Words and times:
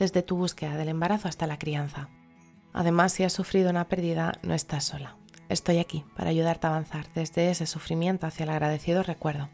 desde 0.00 0.22
tu 0.22 0.36
búsqueda 0.36 0.76
del 0.76 0.88
embarazo 0.88 1.28
hasta 1.28 1.46
la 1.46 1.58
crianza. 1.58 2.08
Además, 2.72 3.12
si 3.12 3.22
has 3.22 3.32
sufrido 3.32 3.70
una 3.70 3.86
pérdida, 3.86 4.32
no 4.42 4.54
estás 4.54 4.84
sola. 4.84 5.16
Estoy 5.48 5.78
aquí 5.78 6.04
para 6.16 6.30
ayudarte 6.30 6.66
a 6.66 6.70
avanzar 6.70 7.06
desde 7.14 7.50
ese 7.50 7.66
sufrimiento 7.66 8.26
hacia 8.26 8.44
el 8.44 8.50
agradecido 8.50 9.02
recuerdo. 9.02 9.50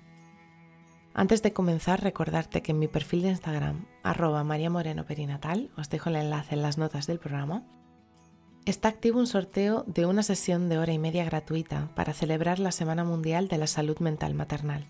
Antes 1.14 1.42
de 1.42 1.52
comenzar, 1.52 2.02
recordarte 2.02 2.62
que 2.62 2.72
en 2.72 2.78
mi 2.78 2.88
perfil 2.88 3.22
de 3.22 3.30
Instagram, 3.30 3.86
arroba 4.02 4.44
María 4.44 4.70
Moreno 4.70 5.04
Perinatal, 5.04 5.70
os 5.76 5.90
dejo 5.90 6.10
el 6.10 6.16
enlace 6.16 6.54
en 6.54 6.62
las 6.62 6.78
notas 6.78 7.06
del 7.06 7.18
programa, 7.18 7.64
está 8.66 8.88
activo 8.88 9.18
un 9.18 9.26
sorteo 9.26 9.84
de 9.86 10.06
una 10.06 10.22
sesión 10.22 10.68
de 10.68 10.78
hora 10.78 10.92
y 10.92 10.98
media 10.98 11.24
gratuita 11.24 11.88
para 11.96 12.12
celebrar 12.12 12.58
la 12.58 12.70
Semana 12.70 13.02
Mundial 13.02 13.48
de 13.48 13.58
la 13.58 13.66
Salud 13.66 13.98
Mental 13.98 14.34
Maternal 14.34 14.86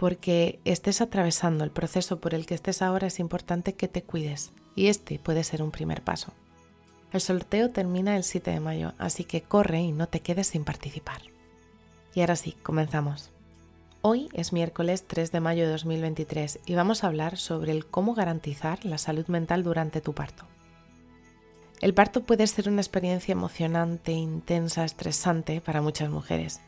porque 0.00 0.60
estés 0.64 1.02
atravesando 1.02 1.62
el 1.62 1.70
proceso 1.70 2.20
por 2.20 2.32
el 2.32 2.46
que 2.46 2.54
estés 2.54 2.80
ahora 2.80 3.08
es 3.08 3.20
importante 3.20 3.74
que 3.74 3.86
te 3.86 4.02
cuides 4.02 4.50
y 4.74 4.86
este 4.86 5.18
puede 5.18 5.44
ser 5.44 5.62
un 5.62 5.70
primer 5.70 6.00
paso. 6.00 6.32
El 7.12 7.20
sorteo 7.20 7.68
termina 7.68 8.16
el 8.16 8.24
7 8.24 8.50
de 8.50 8.60
mayo, 8.60 8.94
así 8.96 9.24
que 9.24 9.42
corre 9.42 9.80
y 9.80 9.92
no 9.92 10.08
te 10.08 10.20
quedes 10.20 10.46
sin 10.46 10.64
participar. 10.64 11.20
Y 12.14 12.20
ahora 12.22 12.36
sí, 12.36 12.52
comenzamos. 12.62 13.28
Hoy 14.00 14.30
es 14.32 14.54
miércoles 14.54 15.04
3 15.06 15.32
de 15.32 15.40
mayo 15.40 15.66
de 15.66 15.72
2023 15.72 16.60
y 16.64 16.74
vamos 16.76 17.04
a 17.04 17.08
hablar 17.08 17.36
sobre 17.36 17.72
el 17.72 17.84
cómo 17.84 18.14
garantizar 18.14 18.82
la 18.86 18.96
salud 18.96 19.26
mental 19.26 19.62
durante 19.64 20.00
tu 20.00 20.14
parto. 20.14 20.46
El 21.82 21.92
parto 21.92 22.22
puede 22.22 22.46
ser 22.46 22.70
una 22.70 22.80
experiencia 22.80 23.32
emocionante, 23.32 24.12
intensa, 24.12 24.82
estresante 24.82 25.60
para 25.60 25.82
muchas 25.82 26.08
mujeres 26.08 26.62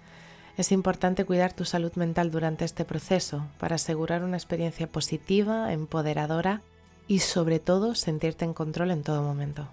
es 0.57 0.73
importante 0.73 1.25
cuidar 1.25 1.53
tu 1.53 1.65
salud 1.65 1.93
mental 1.95 2.31
durante 2.31 2.65
este 2.65 2.85
proceso 2.85 3.47
para 3.59 3.77
asegurar 3.77 4.23
una 4.23 4.37
experiencia 4.37 4.87
positiva, 4.87 5.73
empoderadora 5.73 6.61
y 7.09 7.21
sobre 7.21 7.59
todo 7.59 7.95
sentirte 7.95 8.45
en 8.45 8.55
control 8.55 8.91
en 8.91 9.03
todo 9.03 9.23
momento. 9.23 9.69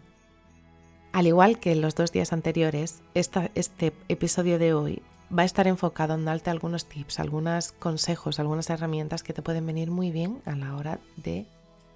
Al 1.12 1.28
igual 1.28 1.60
que 1.60 1.72
en 1.72 1.82
los 1.82 1.96
dos 1.96 2.12
días 2.12 2.34
anteriores, 2.34 3.02
este 3.14 3.94
episodio 4.08 4.60
de 4.60 4.74
hoy 4.74 5.02
va 5.38 5.44
a 5.44 5.46
estar 5.46 5.68
enfocado 5.68 6.14
en 6.14 6.26
darte 6.26 6.50
algunos 6.50 6.86
tips, 6.86 7.20
algunos 7.20 7.72
consejos, 7.72 8.40
algunas 8.40 8.70
herramientas 8.70 9.24
que 9.24 9.34
te 9.34 9.42
pueden 9.42 9.66
venir 9.66 9.92
muy 9.92 10.12
bien 10.12 10.42
a 10.46 10.56
la 10.56 10.76
hora 10.76 11.00
de 11.18 11.46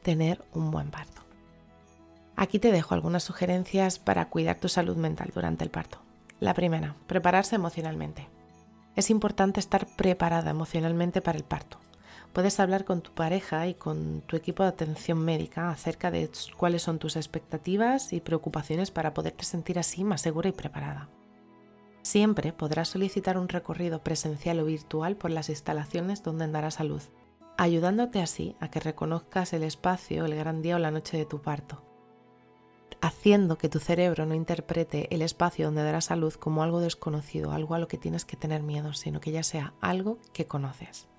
tener 0.02 0.44
un 0.54 0.72
buen 0.72 0.92
parto. 0.92 1.22
Aquí 2.36 2.60
te 2.60 2.72
dejo 2.72 2.96
algunas 2.96 3.24
sugerencias 3.24 4.00
para 4.00 4.30
cuidar 4.30 4.60
tu 4.60 4.68
salud 4.68 4.98
mental 4.98 5.32
durante 5.34 5.64
el 5.64 5.70
parto. 5.70 6.00
La 6.40 6.54
primera, 6.54 6.96
prepararse 7.08 7.56
emocionalmente. 7.56 8.28
Es 8.96 9.10
importante 9.10 9.60
estar 9.60 9.88
preparada 9.96 10.52
emocionalmente 10.52 11.22
para 11.22 11.38
el 11.38 11.44
parto. 11.44 11.80
Puedes 12.32 12.60
hablar 12.60 12.86
con 12.86 13.02
tu 13.02 13.12
pareja 13.12 13.68
y 13.68 13.74
con 13.74 14.22
tu 14.22 14.36
equipo 14.36 14.64
de 14.64 14.70
atención 14.70 15.20
médica 15.20 15.70
acerca 15.70 16.12
de 16.12 16.30
cuáles 16.58 16.84
son 16.84 17.00
tus 17.00 17.16
expectativas 17.16 18.14
y 18.14 18.22
preocupaciones 18.22 18.92
para 18.92 19.14
poderte 19.14 19.46
sentir 19.46 19.80
así 19.80 20.04
más 20.04 20.22
segura 20.22 20.50
y 20.50 20.52
preparada. 20.52 21.10
Siempre 22.02 22.54
podrás 22.54 22.90
solicitar 22.90 23.38
un 23.38 23.50
recorrido 23.50 24.04
presencial 24.04 24.60
o 24.60 24.66
virtual 24.66 25.16
por 25.16 25.32
las 25.32 25.50
instalaciones 25.50 26.22
donde 26.22 26.48
darás 26.48 26.80
a 26.80 26.84
luz, 26.84 27.10
ayudándote 27.58 28.22
así 28.22 28.56
a 28.60 28.70
que 28.70 28.80
reconozcas 28.80 29.54
el 29.54 29.64
espacio, 29.64 30.26
el 30.26 30.36
gran 30.36 30.62
día 30.62 30.76
o 30.76 30.80
la 30.80 30.92
noche 30.92 31.18
de 31.18 31.26
tu 31.26 31.42
parto 31.42 31.84
haciendo 33.04 33.58
que 33.58 33.68
tu 33.68 33.80
cerebro 33.80 34.26
no 34.26 34.34
interprete 34.34 35.14
el 35.14 35.22
espacio 35.22 35.66
donde 35.66 35.84
darás 35.84 36.10
a 36.10 36.16
luz 36.16 36.38
como 36.38 36.64
algo 36.64 36.80
desconocido, 36.80 37.52
algo 37.52 37.76
a 37.76 37.80
lo 37.80 37.90
que 37.90 37.98
tienes 37.98 38.24
que 38.24 38.38
tener 38.38 38.64
miedo, 38.64 38.94
sino 38.94 39.20
que 39.20 39.34
ya 39.34 39.44
sea 39.44 39.74
algo 39.82 40.20
que 40.32 40.48
conoces. 40.48 41.10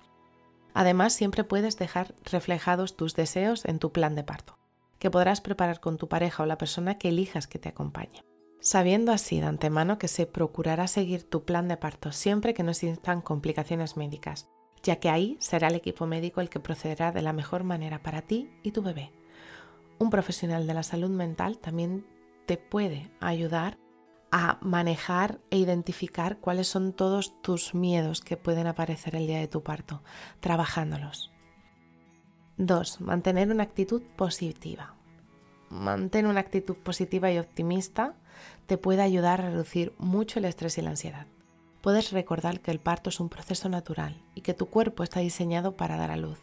Además, 0.73 1.13
siempre 1.13 1.43
puedes 1.43 1.77
dejar 1.77 2.15
reflejados 2.23 2.97
tus 2.97 3.13
deseos 3.13 3.65
en 3.65 3.77
tu 3.77 3.91
plan 3.91 4.15
de 4.15 4.23
parto, 4.23 4.57
que 4.97 5.11
podrás 5.11 5.41
preparar 5.41 5.79
con 5.79 5.97
tu 5.97 6.09
pareja 6.09 6.41
o 6.41 6.47
la 6.47 6.57
persona 6.57 6.97
que 6.97 7.09
elijas 7.09 7.45
que 7.45 7.59
te 7.59 7.69
acompañe. 7.69 8.23
Sabiendo 8.61 9.11
así 9.11 9.39
de 9.39 9.45
antemano 9.45 9.99
que 9.99 10.07
se 10.07 10.25
procurará 10.25 10.87
seguir 10.87 11.29
tu 11.29 11.45
plan 11.45 11.67
de 11.67 11.77
parto 11.77 12.11
siempre 12.11 12.55
que 12.55 12.63
no 12.63 12.71
existan 12.71 13.21
complicaciones 13.21 13.95
médicas, 13.95 14.49
ya 14.81 14.95
que 14.95 15.09
ahí 15.09 15.37
será 15.39 15.67
el 15.67 15.75
equipo 15.75 16.07
médico 16.07 16.41
el 16.41 16.49
que 16.49 16.59
procederá 16.59 17.11
de 17.11 17.21
la 17.21 17.31
mejor 17.31 17.63
manera 17.63 18.01
para 18.01 18.23
ti 18.23 18.49
y 18.63 18.71
tu 18.71 18.81
bebé 18.81 19.11
un 19.99 20.09
profesional 20.09 20.67
de 20.67 20.73
la 20.73 20.83
salud 20.83 21.09
mental 21.09 21.57
también 21.57 22.05
te 22.45 22.57
puede 22.57 23.11
ayudar 23.19 23.77
a 24.31 24.57
manejar 24.61 25.39
e 25.49 25.57
identificar 25.57 26.39
cuáles 26.39 26.67
son 26.67 26.93
todos 26.93 27.41
tus 27.41 27.73
miedos 27.73 28.21
que 28.21 28.37
pueden 28.37 28.67
aparecer 28.67 29.15
el 29.15 29.27
día 29.27 29.39
de 29.39 29.47
tu 29.47 29.63
parto, 29.63 30.03
trabajándolos. 30.41 31.31
2. 32.57 33.01
Mantener 33.01 33.49
una 33.49 33.63
actitud 33.63 34.01
positiva. 34.15 34.95
Mantener 35.69 36.29
una 36.29 36.39
actitud 36.39 36.75
positiva 36.75 37.31
y 37.31 37.39
optimista 37.39 38.15
te 38.65 38.77
puede 38.77 39.01
ayudar 39.01 39.41
a 39.41 39.49
reducir 39.49 39.93
mucho 39.97 40.39
el 40.39 40.45
estrés 40.45 40.77
y 40.77 40.81
la 40.81 40.91
ansiedad. 40.91 41.27
Puedes 41.81 42.11
recordar 42.11 42.61
que 42.61 42.71
el 42.71 42.79
parto 42.79 43.09
es 43.09 43.19
un 43.19 43.29
proceso 43.29 43.69
natural 43.69 44.21
y 44.33 44.41
que 44.41 44.53
tu 44.53 44.67
cuerpo 44.67 45.03
está 45.03 45.19
diseñado 45.19 45.75
para 45.75 45.97
dar 45.97 46.11
a 46.11 46.17
luz. 46.17 46.39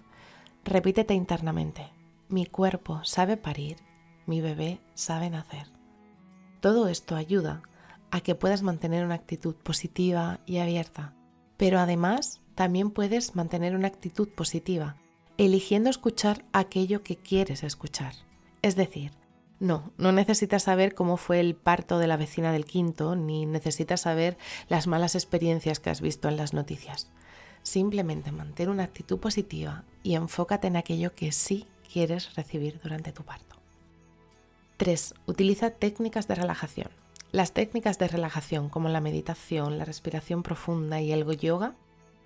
Repítete 0.64 1.14
internamente, 1.14 1.90
mi 2.32 2.46
cuerpo 2.46 3.04
sabe 3.04 3.36
parir, 3.36 3.76
mi 4.26 4.40
bebé 4.40 4.80
sabe 4.94 5.28
nacer. 5.28 5.66
Todo 6.60 6.88
esto 6.88 7.14
ayuda 7.14 7.62
a 8.10 8.22
que 8.22 8.34
puedas 8.34 8.62
mantener 8.62 9.04
una 9.04 9.16
actitud 9.16 9.54
positiva 9.54 10.40
y 10.46 10.58
abierta, 10.58 11.14
pero 11.58 11.78
además 11.78 12.40
también 12.54 12.90
puedes 12.90 13.36
mantener 13.36 13.76
una 13.76 13.88
actitud 13.88 14.28
positiva, 14.30 14.96
eligiendo 15.36 15.90
escuchar 15.90 16.44
aquello 16.52 17.02
que 17.02 17.16
quieres 17.16 17.62
escuchar. 17.64 18.14
Es 18.62 18.76
decir, 18.76 19.12
no, 19.60 19.92
no 19.98 20.10
necesitas 20.10 20.62
saber 20.62 20.94
cómo 20.94 21.18
fue 21.18 21.38
el 21.38 21.54
parto 21.54 21.98
de 21.98 22.06
la 22.06 22.16
vecina 22.16 22.50
del 22.50 22.64
quinto, 22.64 23.14
ni 23.14 23.44
necesitas 23.44 24.00
saber 24.00 24.38
las 24.68 24.86
malas 24.86 25.14
experiencias 25.14 25.80
que 25.80 25.90
has 25.90 26.00
visto 26.00 26.28
en 26.28 26.38
las 26.38 26.54
noticias. 26.54 27.10
Simplemente 27.62 28.32
mantén 28.32 28.70
una 28.70 28.84
actitud 28.84 29.18
positiva 29.18 29.84
y 30.02 30.14
enfócate 30.14 30.66
en 30.66 30.76
aquello 30.76 31.14
que 31.14 31.30
sí 31.30 31.66
quieres 31.92 32.34
recibir 32.34 32.80
durante 32.82 33.12
tu 33.12 33.22
parto. 33.22 33.56
3. 34.78 35.14
Utiliza 35.26 35.70
técnicas 35.70 36.26
de 36.26 36.34
relajación. 36.34 36.88
Las 37.30 37.52
técnicas 37.52 37.98
de 37.98 38.08
relajación 38.08 38.68
como 38.68 38.88
la 38.88 39.00
meditación, 39.00 39.78
la 39.78 39.84
respiración 39.84 40.42
profunda 40.42 41.00
y 41.00 41.12
el 41.12 41.24
yoga 41.38 41.74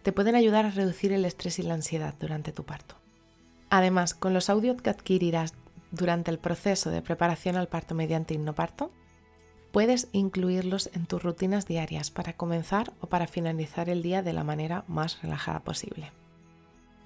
te 0.02 0.12
pueden 0.12 0.36
ayudar 0.36 0.66
a 0.66 0.70
reducir 0.70 1.12
el 1.12 1.24
estrés 1.24 1.58
y 1.58 1.62
la 1.62 1.74
ansiedad 1.74 2.14
durante 2.18 2.52
tu 2.52 2.64
parto. 2.64 2.94
Además, 3.70 4.14
con 4.14 4.32
los 4.34 4.48
audios 4.48 4.80
que 4.80 4.90
adquirirás 4.90 5.54
durante 5.90 6.30
el 6.30 6.38
proceso 6.38 6.90
de 6.90 7.02
preparación 7.02 7.56
al 7.56 7.68
parto 7.68 7.94
mediante 7.94 8.34
hipnoparto, 8.34 8.90
puedes 9.72 10.08
incluirlos 10.12 10.90
en 10.94 11.06
tus 11.06 11.22
rutinas 11.22 11.66
diarias 11.66 12.10
para 12.10 12.32
comenzar 12.34 12.92
o 13.00 13.08
para 13.08 13.26
finalizar 13.26 13.88
el 13.88 14.02
día 14.02 14.22
de 14.22 14.32
la 14.32 14.44
manera 14.44 14.84
más 14.86 15.20
relajada 15.22 15.60
posible. 15.60 16.12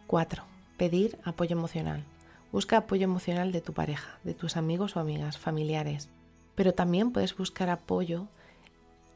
4. 0.07 0.45
Pedir 0.77 1.19
apoyo 1.25 1.57
emocional. 1.57 2.05
Busca 2.53 2.79
apoyo 2.79 3.05
emocional 3.05 3.53
de 3.53 3.61
tu 3.61 3.73
pareja, 3.73 4.19
de 4.25 4.35
tus 4.35 4.57
amigos 4.57 4.97
o 4.97 5.01
amigas, 5.01 5.39
familiares, 5.39 6.09
pero 6.57 6.75
también 6.75 7.13
puedes 7.13 7.37
buscar 7.37 7.71
apoyo 7.71 8.27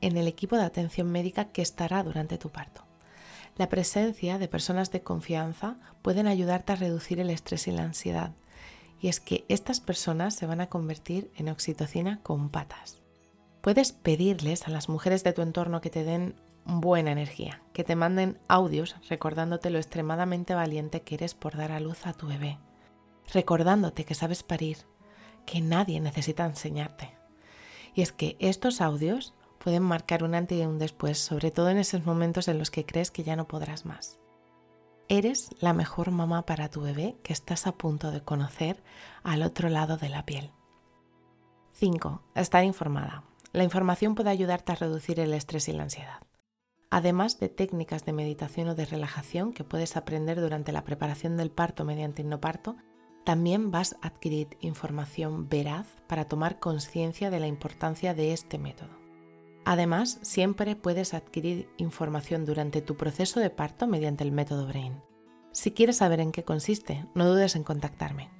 en 0.01 0.17
el 0.17 0.29
equipo 0.29 0.57
de 0.57 0.63
atención 0.63 1.11
médica 1.11 1.47
que 1.47 1.63
estará 1.63 2.05
durante 2.05 2.39
tu 2.39 2.51
parto. 2.51 2.85
La 3.57 3.69
presencia 3.69 4.39
de 4.39 4.49
personas 4.49 4.93
de 4.93 5.03
confianza 5.03 5.77
pueden 6.03 6.29
ayudarte 6.29 6.73
a 6.73 6.77
reducir 6.77 7.19
el 7.19 7.31
estrés 7.31 7.67
y 7.67 7.73
la 7.73 7.83
ansiedad, 7.83 8.33
y 9.01 9.09
es 9.09 9.19
que 9.19 9.45
estas 9.49 9.81
personas 9.81 10.35
se 10.35 10.47
van 10.47 10.61
a 10.61 10.69
convertir 10.69 11.31
en 11.37 11.49
oxitocina 11.49 12.21
con 12.23 12.51
patas. 12.51 13.03
Puedes 13.63 13.93
pedirles 13.93 14.69
a 14.69 14.71
las 14.71 14.89
mujeres 14.89 15.25
de 15.25 15.33
tu 15.33 15.43
entorno 15.43 15.81
que 15.81 15.91
te 15.91 16.05
den 16.05 16.37
buena 16.65 17.11
energía, 17.11 17.63
que 17.73 17.83
te 17.83 17.97
manden 17.97 18.39
audios 18.47 18.95
recordándote 19.09 19.71
lo 19.71 19.79
extremadamente 19.79 20.55
valiente 20.55 21.03
que 21.03 21.17
eres 21.17 21.35
por 21.35 21.57
dar 21.57 21.73
a 21.73 21.81
luz 21.81 22.07
a 22.07 22.13
tu 22.13 22.29
bebé 22.29 22.59
recordándote 23.33 24.05
que 24.05 24.15
sabes 24.15 24.43
parir, 24.43 24.79
que 25.47 25.61
nadie 25.61 26.01
necesita 26.01 26.45
enseñarte. 26.45 27.17
Y 27.95 28.03
es 28.03 28.13
que 28.13 28.37
estos 28.41 28.81
audios 28.81 29.35
pueden 29.59 29.83
marcar 29.83 30.25
un 30.25 30.35
antes 30.35 30.59
y 30.59 30.63
un 30.63 30.79
después, 30.79 31.19
sobre 31.19 31.51
todo 31.51 31.71
en 31.71 31.79
esos 31.79 32.05
momentos 32.05 32.49
en 32.49 32.59
los 32.59 32.71
que 32.71 32.85
crees 32.85 33.11
que 33.11 33.25
ya 33.25 33.37
no 33.37 33.47
podrás 33.47 33.87
más. 33.87 34.19
Eres 35.09 35.51
la 35.61 35.73
mejor 35.73 36.11
mamá 36.11 36.47
para 36.47 36.71
tu 36.71 36.81
bebé 36.81 37.17
que 37.23 37.33
estás 37.33 37.67
a 37.67 37.73
punto 37.73 38.11
de 38.11 38.23
conocer 38.23 38.83
al 39.23 39.43
otro 39.43 39.69
lado 39.69 39.97
de 39.97 40.09
la 40.09 40.25
piel. 40.25 40.51
5. 41.73 42.23
Estar 42.35 42.65
informada. 42.65 43.25
La 43.53 43.65
información 43.65 44.15
puede 44.15 44.31
ayudarte 44.31 44.73
a 44.73 44.77
reducir 44.77 45.21
el 45.21 45.35
estrés 45.35 45.69
y 45.69 45.73
la 45.73 45.85
ansiedad. 45.85 46.21
Además 46.91 47.39
de 47.39 47.49
técnicas 47.49 48.05
de 48.05 48.13
meditación 48.13 48.69
o 48.69 48.75
de 48.75 48.87
relajación 48.87 49.53
que 49.53 49.65
puedes 49.65 49.97
aprender 49.97 50.41
durante 50.41 50.73
la 50.73 50.85
preparación 50.85 51.37
del 51.37 51.51
parto 51.51 51.85
mediante 51.85 52.23
hipnoparto, 52.23 52.77
también 53.25 53.71
vas 53.71 53.97
a 54.01 54.09
adquirir 54.09 54.57
información 54.61 55.49
veraz 55.49 55.87
para 56.07 56.27
tomar 56.27 56.59
conciencia 56.59 57.31
de 57.31 57.41
la 57.41 57.47
importancia 57.47 58.15
de 58.15 58.33
este 58.33 58.59
método. 58.59 58.91
Además, 59.65 60.19
siempre 60.23 60.77
puedes 60.77 61.15
adquirir 61.15 61.69
información 61.79 62.45
durante 62.45 62.83
tu 62.83 62.97
proceso 62.97 63.41
de 63.41 63.51
parto 63.51 63.87
mediante 63.87 64.23
el 64.23 64.33
método 64.33 64.67
Brain. 64.67 65.01
Si 65.53 65.71
quieres 65.71 65.97
saber 65.97 66.21
en 66.21 66.33
qué 66.33 66.45
consiste, 66.45 67.07
no 67.15 67.27
dudes 67.27 67.57
en 67.57 67.65
contactarme. 67.65 68.31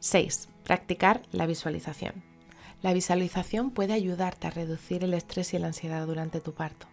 6. 0.00 0.48
Practicar 0.64 1.22
la 1.30 1.46
visualización. 1.46 2.24
La 2.82 2.92
visualización 2.92 3.70
puede 3.70 3.92
ayudarte 3.92 4.48
a 4.48 4.50
reducir 4.50 5.04
el 5.04 5.14
estrés 5.14 5.54
y 5.54 5.58
la 5.58 5.68
ansiedad 5.68 6.06
durante 6.06 6.40
tu 6.40 6.52
parto 6.52 6.88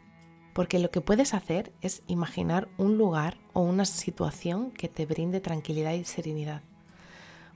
porque 0.53 0.79
lo 0.79 0.91
que 0.91 1.01
puedes 1.01 1.33
hacer 1.33 1.71
es 1.81 2.03
imaginar 2.07 2.67
un 2.77 2.97
lugar 2.97 3.37
o 3.53 3.61
una 3.61 3.85
situación 3.85 4.71
que 4.71 4.87
te 4.87 5.05
brinde 5.05 5.39
tranquilidad 5.39 5.93
y 5.93 6.03
serenidad. 6.03 6.61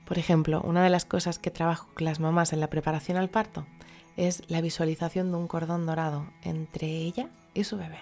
Por 0.06 0.18
ejemplo, 0.18 0.62
una 0.62 0.84
de 0.84 0.90
las 0.90 1.04
cosas 1.04 1.38
que 1.38 1.50
trabajo 1.50 1.88
con 1.94 2.04
las 2.04 2.20
mamás 2.20 2.52
en 2.52 2.60
la 2.60 2.70
preparación 2.70 3.18
al 3.18 3.28
parto 3.28 3.66
es 4.16 4.42
la 4.48 4.60
visualización 4.60 5.30
de 5.30 5.36
un 5.36 5.48
cordón 5.48 5.84
dorado 5.84 6.26
entre 6.42 6.86
ella 6.86 7.28
y 7.54 7.64
su 7.64 7.76
bebé. 7.76 7.98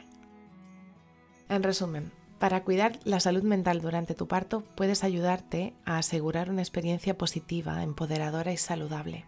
En 1.48 1.62
resumen, 1.62 2.12
para 2.38 2.62
cuidar 2.62 2.98
la 3.04 3.20
salud 3.20 3.42
mental 3.42 3.80
durante 3.80 4.14
tu 4.14 4.28
parto 4.28 4.62
puedes 4.76 5.02
ayudarte 5.02 5.72
a 5.86 5.96
asegurar 5.96 6.50
una 6.50 6.60
experiencia 6.60 7.16
positiva, 7.16 7.82
empoderadora 7.82 8.52
y 8.52 8.58
saludable. 8.58 9.24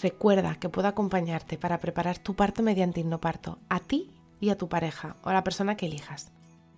Recuerda 0.00 0.54
que 0.54 0.68
puedo 0.68 0.88
acompañarte 0.88 1.58
para 1.58 1.78
preparar 1.78 2.18
tu 2.18 2.34
parto 2.34 2.62
mediante 2.62 3.00
hipnoparto 3.00 3.58
a 3.68 3.80
ti 3.80 4.10
y 4.40 4.50
a 4.50 4.56
tu 4.56 4.68
pareja 4.68 5.16
o 5.24 5.30
a 5.30 5.34
la 5.34 5.44
persona 5.44 5.76
que 5.76 5.86
elijas. 5.86 6.30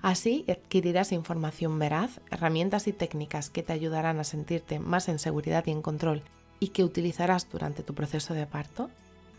Así 0.05 0.45
adquirirás 0.51 1.13
información 1.13 1.79
veraz, 1.79 2.21
herramientas 2.31 2.89
y 2.89 2.93
técnicas 2.93 3.49
que 3.49 3.63
te 3.63 3.73
ayudarán 3.73 4.21
a 4.21 4.25
sentirte 4.25 4.79
más 4.79 5.09
en 5.09 5.19
seguridad 5.19 5.65
y 5.67 5.71
en 5.71 5.81
control 5.81 6.23
y 6.61 6.69
que 6.69 6.85
utilizarás 6.85 7.49
durante 7.51 7.83
tu 7.83 7.95
proceso 7.95 8.35
de 8.35 8.47
parto, 8.47 8.91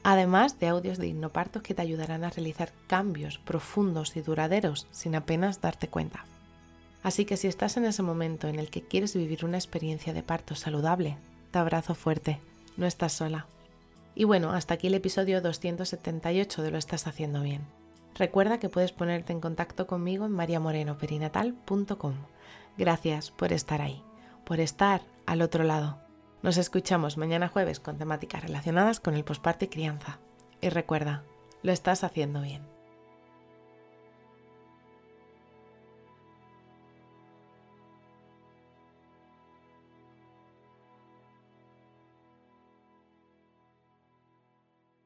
además 0.01 0.57
de 0.57 0.69
audios 0.69 0.97
de 0.97 1.05
hipnoparto 1.05 1.61
que 1.61 1.75
te 1.75 1.83
ayudarán 1.83 2.23
a 2.23 2.31
realizar 2.31 2.71
cambios 2.87 3.37
profundos 3.37 4.17
y 4.17 4.21
duraderos 4.21 4.87
sin 4.89 5.13
apenas 5.13 5.61
darte 5.61 5.87
cuenta. 5.87 6.25
Así 7.03 7.25
que 7.25 7.37
si 7.37 7.47
estás 7.47 7.77
en 7.77 7.85
ese 7.85 8.01
momento 8.01 8.47
en 8.47 8.57
el 8.57 8.71
que 8.71 8.81
quieres 8.81 9.15
vivir 9.15 9.45
una 9.45 9.57
experiencia 9.57 10.13
de 10.13 10.23
parto 10.23 10.55
saludable, 10.55 11.15
te 11.51 11.59
abrazo 11.59 11.93
fuerte, 11.93 12.39
no 12.75 12.87
estás 12.87 13.13
sola. 13.13 13.45
Y 14.15 14.23
bueno, 14.23 14.49
hasta 14.49 14.73
aquí 14.73 14.87
el 14.87 14.95
episodio 14.95 15.41
278 15.41 16.63
de 16.63 16.71
Lo 16.71 16.79
estás 16.79 17.05
haciendo 17.05 17.43
bien. 17.43 17.61
Recuerda 18.15 18.59
que 18.59 18.69
puedes 18.69 18.93
ponerte 18.93 19.33
en 19.33 19.41
contacto 19.41 19.87
conmigo 19.87 20.25
en 20.25 20.31
mariamorenoperinatal.com. 20.31 22.13
Gracias 22.77 23.31
por 23.31 23.51
estar 23.51 23.81
ahí, 23.81 24.03
por 24.45 24.59
estar 24.59 25.01
al 25.25 25.41
otro 25.41 25.63
lado. 25.63 25.99
Nos 26.41 26.57
escuchamos 26.57 27.17
mañana 27.17 27.49
jueves 27.49 27.79
con 27.79 27.97
temáticas 27.97 28.43
relacionadas 28.43 28.99
con 28.99 29.15
el 29.15 29.23
posparto 29.23 29.65
y 29.65 29.67
crianza. 29.67 30.19
Y 30.61 30.69
recuerda, 30.69 31.23
lo 31.61 31.71
estás 31.71 32.03
haciendo 32.03 32.41
bien. 32.41 32.74